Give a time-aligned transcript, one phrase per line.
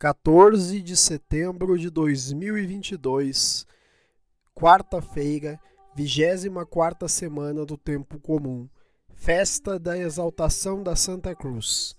[0.00, 3.66] 14 de setembro de 2022,
[4.54, 5.58] quarta-feira,
[5.96, 8.68] 24 semana do tempo comum,
[9.16, 11.96] festa da exaltação da Santa Cruz.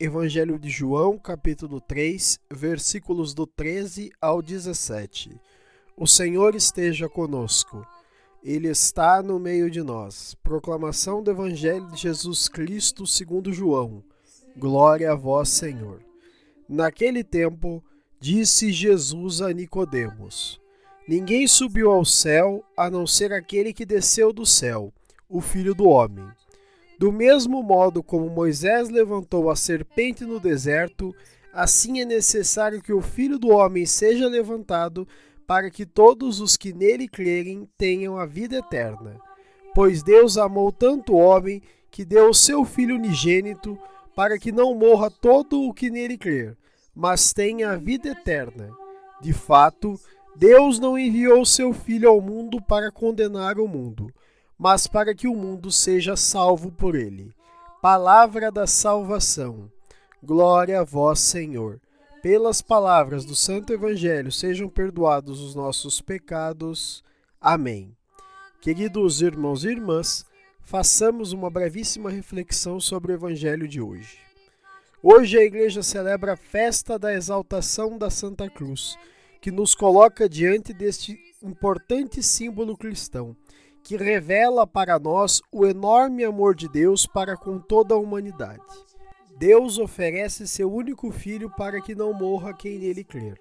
[0.00, 5.38] Evangelho de João, capítulo 3, versículos do 13 ao 17.
[5.94, 7.86] O Senhor esteja conosco.
[8.42, 10.34] Ele está no meio de nós.
[10.42, 14.02] Proclamação do Evangelho de Jesus Cristo, segundo João.
[14.56, 16.11] Glória a vós, Senhor.
[16.72, 17.84] Naquele tempo,
[18.18, 20.58] disse Jesus a Nicodemos:
[21.06, 24.90] Ninguém subiu ao céu a não ser aquele que desceu do céu,
[25.28, 26.26] o Filho do homem.
[26.98, 31.14] Do mesmo modo como Moisés levantou a serpente no deserto,
[31.52, 35.06] assim é necessário que o Filho do homem seja levantado,
[35.46, 39.20] para que todos os que nele crerem tenham a vida eterna.
[39.74, 43.78] Pois Deus amou tanto o homem que deu o seu Filho unigênito,
[44.14, 46.56] para que não morra todo o que nele crer,
[46.94, 48.70] mas tenha a vida eterna.
[49.20, 49.98] De fato,
[50.34, 54.12] Deus não enviou seu Filho ao mundo para condenar o mundo,
[54.58, 57.32] mas para que o mundo seja salvo por ele.
[57.80, 59.70] Palavra da salvação.
[60.22, 61.80] Glória a vós, Senhor.
[62.22, 67.02] Pelas palavras do Santo Evangelho sejam perdoados os nossos pecados.
[67.40, 67.96] Amém.
[68.60, 70.24] Queridos irmãos e irmãs,
[70.60, 74.16] façamos uma brevíssima reflexão sobre o Evangelho de hoje.
[75.04, 78.96] Hoje a igreja celebra a festa da exaltação da Santa Cruz,
[79.40, 83.36] que nos coloca diante deste importante símbolo cristão,
[83.82, 88.62] que revela para nós o enorme amor de Deus para com toda a humanidade.
[89.36, 93.40] Deus oferece seu único filho para que não morra quem nele crer.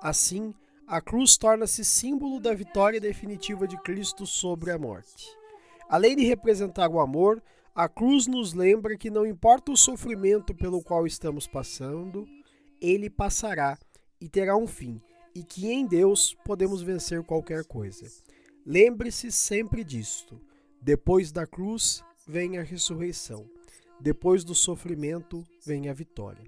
[0.00, 0.54] Assim,
[0.86, 5.28] a cruz torna-se símbolo da vitória definitiva de Cristo sobre a morte.
[5.90, 7.42] Além de representar o amor,
[7.74, 12.26] a cruz nos lembra que não importa o sofrimento pelo qual estamos passando,
[12.80, 13.78] ele passará
[14.20, 15.00] e terá um fim,
[15.34, 18.06] e que em Deus podemos vencer qualquer coisa.
[18.66, 20.38] Lembre-se sempre disto:
[20.80, 23.48] depois da cruz vem a ressurreição,
[23.98, 26.44] depois do sofrimento vem a vitória.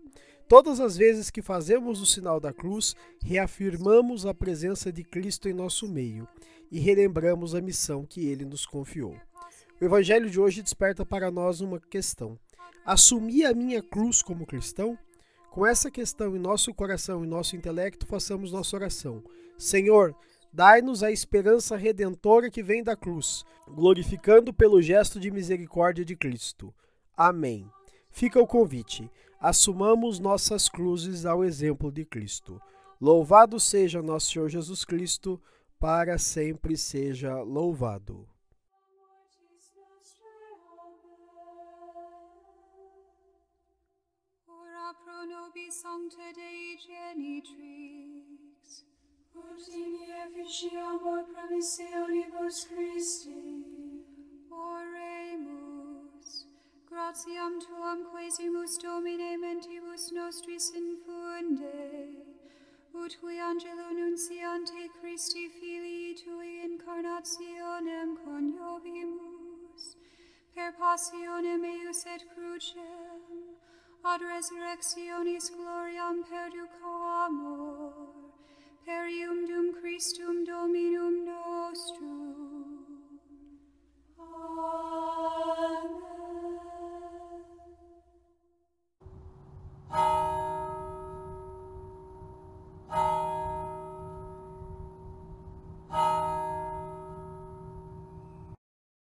[0.46, 5.54] Todas as vezes que fazemos o sinal da cruz, reafirmamos a presença de Cristo em
[5.54, 6.28] nosso meio
[6.70, 9.16] e relembramos a missão que ele nos confiou.
[9.80, 12.38] O Evangelho de hoje desperta para nós uma questão:
[12.84, 14.96] assumir a minha cruz como cristão?
[15.50, 19.22] Com essa questão em nosso coração e nosso intelecto, façamos nossa oração.
[19.58, 20.14] Senhor,
[20.52, 26.72] dai-nos a esperança redentora que vem da cruz, glorificando pelo gesto de misericórdia de Cristo.
[27.16, 27.68] Amém.
[28.10, 29.10] Fica o convite.
[29.40, 32.60] Assumamos nossas cruzes ao exemplo de Cristo.
[33.00, 35.40] Louvado seja nosso Senhor Jesus Cristo,
[35.78, 38.33] para sempre seja louvado.
[45.54, 48.62] Pro nobis sancta Dei genitrix,
[49.34, 49.94] ut in
[50.24, 53.62] efficiamur promissionibus Christi.
[54.50, 56.28] Oremus,
[56.90, 62.24] gratiam tuam quesimus Domine mentibus nostris infunde,
[62.92, 69.96] ut qui angelo nunciante Christi Filii Tui incarnationem coniovimus,
[70.54, 73.43] per passionem eius et crucem,
[74.04, 76.92] ad resurrectionis gloriam perduco
[77.24, 77.92] amor,
[78.84, 81.73] perium dum Christum Dominum nostrum.